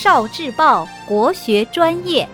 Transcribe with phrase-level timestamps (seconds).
[0.00, 2.28] 少智报国学专业。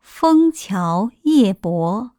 [0.00, 2.10] 枫桥夜泊，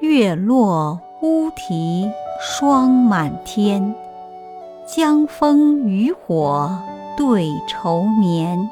[0.00, 3.94] 月落乌啼霜满天，
[4.86, 6.78] 江枫渔火
[7.16, 8.68] 对愁眠。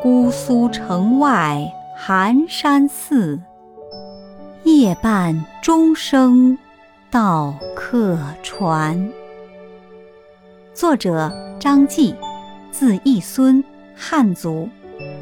[0.00, 3.42] 姑苏城外寒山寺，
[4.78, 6.56] 夜半钟声
[7.10, 9.10] 到客船。
[10.72, 12.14] 作者张继，
[12.70, 14.68] 字义孙，汉族，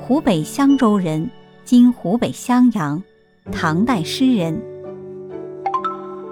[0.02, 1.30] 湖北襄州人，
[1.64, 3.02] 今湖北襄阳，
[3.50, 4.60] 唐代诗人。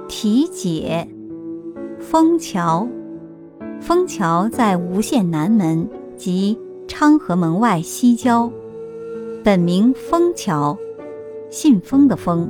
[0.07, 1.09] 题解：
[1.99, 2.87] 枫桥，
[3.81, 6.59] 枫桥在吴县南门及。
[6.87, 8.53] 昌河门外西郊，
[9.43, 10.77] 本名枫桥，
[11.49, 12.47] 信封的封，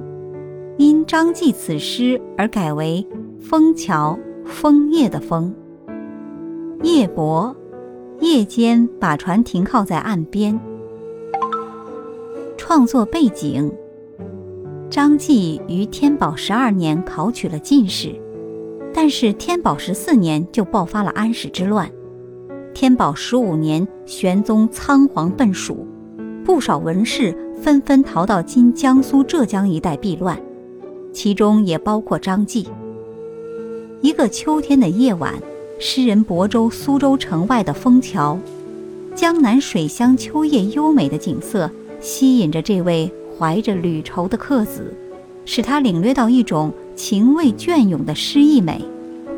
[0.76, 3.06] 因张继此诗而改为
[3.40, 5.54] 枫桥，枫叶的枫。
[6.82, 7.54] 夜泊，
[8.20, 10.58] 夜间把船停靠在岸边。
[12.56, 13.72] 创作背景：
[14.90, 18.12] 张继于天宝十二年考取了进士，
[18.92, 21.88] 但是天宝十四年就爆发了安史之乱。
[22.74, 25.86] 天宝十五年，玄宗仓皇奔蜀，
[26.44, 30.36] 不少文士纷纷逃到今江苏、浙江一带避乱，
[31.14, 32.68] 其中也包括张继。
[34.02, 35.32] 一个秋天的夜晚，
[35.78, 38.38] 诗人亳州苏州城外的枫桥，
[39.14, 44.92] 江南水乡秋夜优美的景色，吸引着这位怀着旅愁的客子，
[45.46, 48.84] 使他领略到一种情味隽永的诗意美，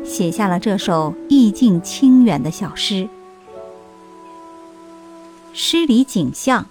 [0.03, 3.07] 写下了这首意境清远的小诗。
[5.53, 6.65] 诗里景象：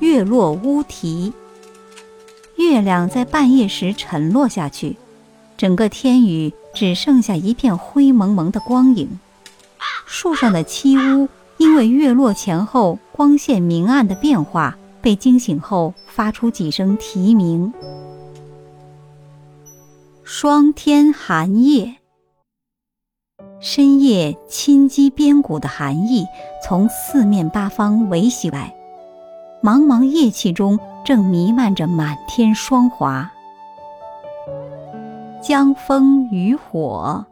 [0.00, 1.32] 月落乌啼，
[2.68, 4.96] 月亮在半夜时沉落下去，
[5.56, 9.18] 整个天宇只剩下一片灰蒙蒙的光影。
[10.06, 17.72] 树上的栖乌因为月落前后光线明暗的变化，被惊醒后发出几声啼鸣。
[20.22, 21.96] 霜天寒夜。
[23.60, 26.26] 深夜侵击边谷的寒意
[26.62, 28.74] 从四面八方围袭来，
[29.62, 33.30] 茫茫夜气中正弥漫着满天霜华。
[35.42, 37.24] 江枫渔火，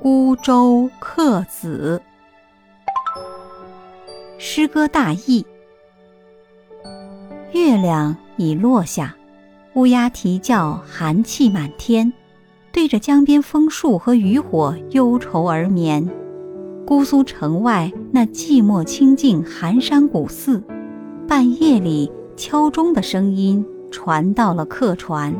[0.00, 2.00] 孤舟客子。
[4.38, 5.44] 诗歌大意：
[7.52, 9.16] 月亮已落下，
[9.74, 12.12] 乌鸦啼叫，寒气满天。
[12.70, 16.08] 对着江边枫树和渔火忧愁而眠，
[16.86, 20.62] 姑苏城外那寂寞清静寒山古寺，
[21.26, 25.34] 半夜里敲钟的声音传到了客船。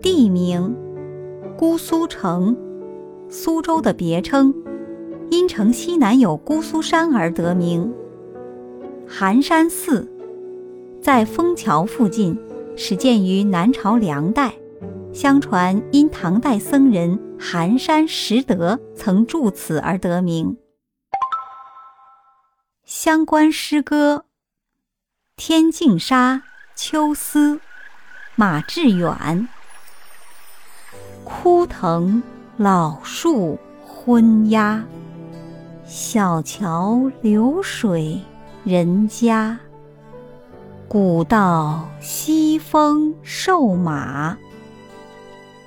[0.00, 0.72] 地名：
[1.56, 2.56] 姑苏城，
[3.28, 4.54] 苏州的别称，
[5.28, 7.92] 因城西南有姑苏山而得名。
[9.08, 10.08] 寒山寺，
[11.00, 12.38] 在枫桥附近。
[12.74, 14.54] 始建于南朝梁代，
[15.12, 20.56] 相传因唐代僧人寒山拾得曾住此而得名。
[22.94, 24.26] 相关诗歌：
[25.34, 26.34] 天净沙·
[26.76, 27.58] 秋思，
[28.36, 29.48] 马致远。
[31.24, 32.22] 枯藤
[32.58, 34.84] 老树昏鸦，
[35.86, 38.20] 小桥流水
[38.62, 39.58] 人家。
[40.86, 44.36] 古道西风瘦马，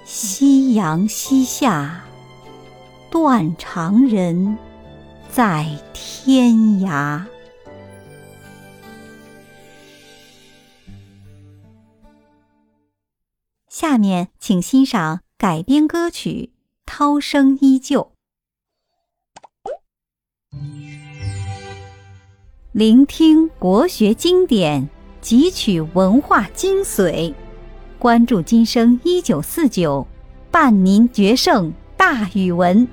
[0.03, 2.03] 夕阳西下，
[3.09, 4.59] 断肠人。
[5.35, 7.25] 在天涯。
[13.68, 16.53] 下面请欣赏改编歌曲
[16.85, 18.13] 《涛声依旧》，
[22.72, 24.88] 聆听国学经典。
[25.22, 27.33] 汲取文化精髓，
[28.00, 30.07] 关注今生一九四九，
[30.50, 32.88] 伴您决胜大语文。